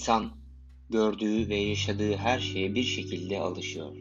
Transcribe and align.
İnsan 0.00 0.30
gördüğü 0.90 1.48
ve 1.48 1.56
yaşadığı 1.56 2.16
her 2.16 2.38
şeye 2.38 2.74
bir 2.74 2.82
şekilde 2.82 3.40
alışıyor. 3.40 3.96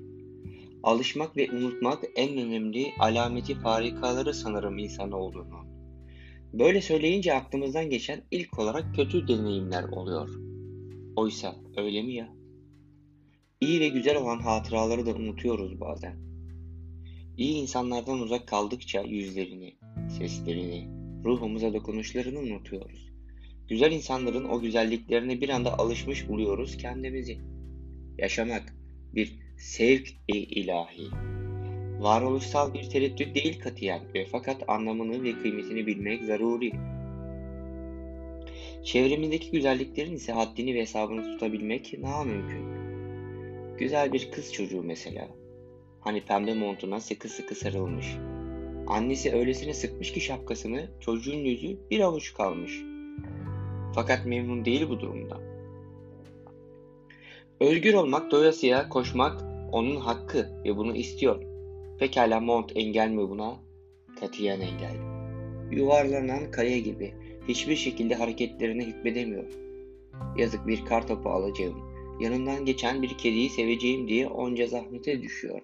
Alışmak 0.83 1.38
ve 1.38 1.52
unutmak 1.52 2.04
en 2.15 2.38
önemli 2.38 2.91
alameti 2.99 3.55
farikaları 3.55 4.34
sanırım 4.34 4.77
insan 4.77 5.12
olduğunu. 5.12 5.66
Böyle 6.54 6.81
söyleyince 6.81 7.34
aklımızdan 7.34 7.89
geçen 7.89 8.21
ilk 8.31 8.59
olarak 8.59 8.95
kötü 8.95 9.27
deneyimler 9.27 9.84
oluyor. 9.84 10.30
Oysa 11.16 11.55
öyle 11.77 12.02
mi 12.02 12.13
ya? 12.13 12.36
İyi 13.61 13.79
ve 13.79 13.88
güzel 13.88 14.18
olan 14.18 14.39
hatıraları 14.39 15.05
da 15.05 15.13
unutuyoruz 15.13 15.81
bazen. 15.81 16.16
İyi 17.38 17.54
insanlardan 17.54 18.20
uzak 18.20 18.47
kaldıkça 18.47 19.02
yüzlerini, 19.02 19.75
seslerini, 20.17 20.88
ruhumuza 21.25 21.73
dokunuşlarını 21.73 22.39
unutuyoruz. 22.39 23.09
Güzel 23.70 23.91
insanların 23.91 24.50
o 24.50 24.62
güzelliklerine 24.62 25.41
bir 25.41 25.50
anda 25.50 25.80
alışmış 25.80 26.30
buluyoruz 26.30 26.78
kendimizi. 26.78 27.38
Yaşamak 28.18 28.73
bir 29.16 29.40
sevk 29.58 30.08
ilahi. 30.28 31.08
Varoluşsal 32.00 32.73
bir 32.73 32.90
tereddüt 32.90 33.36
değil 33.36 33.59
katiyen 33.59 34.02
ve 34.14 34.26
fakat 34.26 34.70
anlamını 34.70 35.23
ve 35.23 35.32
kıymetini 35.32 35.88
bilmek 35.88 36.23
zaruri. 36.23 36.72
Çevremizdeki 38.84 39.52
güzelliklerin 39.52 40.16
ise 40.16 40.31
haddini 40.31 40.76
ve 40.76 40.80
hesabını 40.80 41.23
tutabilmek 41.23 41.95
daha 42.04 42.23
mümkün. 42.23 42.66
Güzel 43.78 44.14
bir 44.14 44.31
kız 44.31 44.54
çocuğu 44.54 44.84
mesela. 44.84 45.28
Hani 46.02 46.22
pembe 46.22 46.54
montuna 46.54 47.00
sıkı 47.00 47.30
sıkı 47.30 47.56
sarılmış. 47.56 48.08
Annesi 48.88 49.34
öylesine 49.34 49.73
sıkmış 49.73 50.12
ki 50.12 50.22
şapkasını 50.22 50.89
çocuğun 51.00 51.45
yüzü 51.45 51.78
bir 51.92 52.00
avuç 52.00 52.33
kalmış. 52.33 52.81
Fakat 53.95 54.26
memnun 54.26 54.66
değil 54.66 54.90
bu 54.90 55.00
durumda. 55.00 55.38
Özgür 57.59 57.94
olmak, 57.94 58.32
doyasıya 58.32 58.90
koşmak 58.90 59.42
onun 59.72 59.95
hakkı 59.95 60.50
ve 60.66 60.78
bunu 60.78 60.95
istiyor. 60.95 61.44
Pekala 62.00 62.40
mont 62.40 62.72
engel 62.76 63.10
mi 63.10 63.30
buna? 63.30 63.56
Katiyen 64.20 64.60
engel. 64.60 64.95
Yuvarlanan 65.72 66.52
kaya 66.52 66.80
gibi 66.80 67.14
hiçbir 67.48 67.76
şekilde 67.76 68.16
hareketlerine 68.16 68.86
hükmedemiyor. 68.86 69.45
Yazık 70.38 70.67
bir 70.67 70.86
kar 70.86 71.08
topu 71.08 71.30
alacağım. 71.30 71.90
Yanından 72.20 72.66
geçen 72.66 73.02
bir 73.02 73.17
kediyi 73.17 73.50
seveceğim 73.50 74.08
diye 74.08 74.28
onca 74.28 74.67
zahmete 74.67 75.22
düşüyor. 75.22 75.62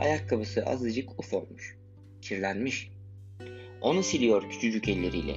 Ayakkabısı 0.00 0.66
azıcık 0.66 1.20
uf 1.20 1.34
olmuş. 1.34 1.76
Kirlenmiş. 2.22 2.90
Onu 3.80 4.02
siliyor 4.02 4.50
küçücük 4.50 4.88
elleriyle. 4.88 5.36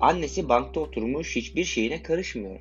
Annesi 0.00 0.48
bankta 0.48 0.80
oturmuş 0.80 1.36
hiçbir 1.36 1.64
şeyine 1.64 2.02
karışmıyor. 2.02 2.60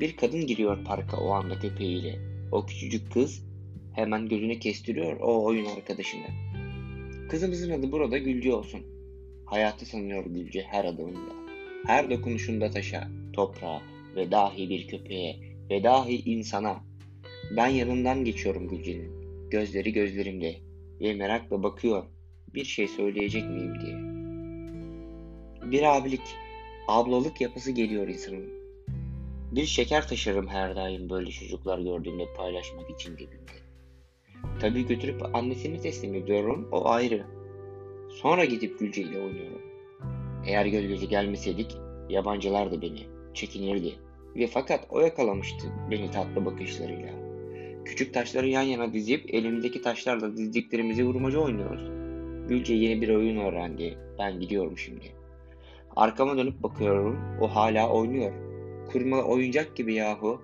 Bir 0.00 0.16
kadın 0.16 0.46
giriyor 0.46 0.84
parka 0.84 1.16
o 1.16 1.30
anda 1.30 1.58
köpeğiyle. 1.58 2.18
O 2.52 2.66
küçücük 2.66 3.12
kız 3.12 3.42
hemen 3.94 4.28
gözünü 4.28 4.58
kestiriyor 4.58 5.20
o 5.20 5.44
oyun 5.44 5.66
arkadaşına. 5.66 6.26
Kızımızın 7.30 7.70
adı 7.70 7.92
burada 7.92 8.18
Gülce 8.18 8.54
olsun. 8.54 8.80
Hayatı 9.46 9.86
sanıyor 9.86 10.24
Gülce 10.26 10.62
her 10.62 10.84
adımında. 10.84 11.32
Her 11.86 12.10
dokunuşunda 12.10 12.70
taşa, 12.70 13.08
toprağa 13.32 13.82
ve 14.16 14.30
dahi 14.30 14.70
bir 14.70 14.88
köpeğe 14.88 15.36
ve 15.70 15.84
dahi 15.84 16.30
insana. 16.30 16.84
Ben 17.56 17.68
yanından 17.68 18.24
geçiyorum 18.24 18.68
Gülce'nin. 18.68 19.10
Gözleri 19.50 19.92
gözlerimde 19.92 20.56
ve 21.00 21.14
merakla 21.14 21.62
bakıyor 21.62 22.04
bir 22.54 22.64
şey 22.64 22.88
söyleyecek 22.88 23.44
miyim 23.50 23.74
diye. 23.80 24.10
Bir 25.70 25.96
abilik, 25.96 26.22
ablalık 26.90 27.40
yapısı 27.40 27.70
geliyor 27.70 28.08
insanın. 28.08 28.50
Bir 29.52 29.64
şeker 29.66 30.08
taşırım 30.08 30.48
her 30.48 30.76
daim 30.76 31.10
böyle 31.10 31.30
çocuklar 31.30 31.78
gördüğümde 31.78 32.24
paylaşmak 32.36 32.90
için 32.90 33.16
cebimde. 33.16 33.52
Tabii 34.60 34.86
götürüp 34.86 35.34
annesini 35.34 35.80
teslim 35.80 36.14
ediyorum, 36.14 36.68
o 36.72 36.88
ayrı. 36.88 37.26
Sonra 38.10 38.44
gidip 38.44 38.78
Gülce 38.78 39.02
ile 39.02 39.18
oynuyorum. 39.18 39.62
Eğer 40.46 40.66
göz 40.66 40.88
göze 40.88 41.06
gelmeseydik, 41.06 41.76
yabancılar 42.08 42.72
da 42.72 42.82
beni 42.82 43.06
çekinirdi. 43.34 43.94
Ve 44.36 44.46
fakat 44.46 44.86
o 44.90 45.00
yakalamıştı 45.00 45.66
beni 45.90 46.10
tatlı 46.10 46.44
bakışlarıyla. 46.44 47.12
Küçük 47.84 48.14
taşları 48.14 48.48
yan 48.48 48.62
yana 48.62 48.92
dizip 48.92 49.34
elimdeki 49.34 49.82
taşlarla 49.82 50.36
dizdiklerimizi 50.36 51.06
vurmaca 51.06 51.38
oynuyoruz. 51.38 51.82
Gülce 52.48 52.74
yeni 52.74 53.02
bir 53.02 53.08
oyun 53.08 53.36
öğrendi. 53.36 53.98
Ben 54.18 54.40
gidiyorum 54.40 54.78
şimdi. 54.78 55.19
Arkama 55.96 56.36
dönüp 56.36 56.62
bakıyorum. 56.62 57.20
O 57.40 57.48
hala 57.48 57.90
oynuyor. 57.90 58.32
Kurma 58.92 59.22
oyuncak 59.22 59.76
gibi 59.76 59.94
yahu. 59.94 60.42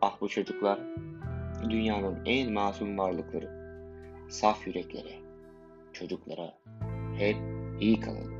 Ah 0.00 0.20
bu 0.20 0.28
çocuklar. 0.28 0.78
Dünyanın 1.70 2.18
en 2.26 2.52
masum 2.52 2.98
varlıkları. 2.98 3.58
Saf 4.28 4.66
yüreklere, 4.66 5.14
çocuklara 5.92 6.54
hep 7.18 7.36
iyi 7.80 8.00
kalın. 8.00 8.37